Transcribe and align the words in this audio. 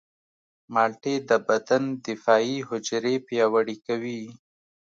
مالټې 0.73 1.15
د 1.29 1.31
بدن 1.47 1.83
دفاعي 2.05 2.57
حجرې 2.67 3.15
پیاوړې 3.27 3.77
کوي. 3.87 4.23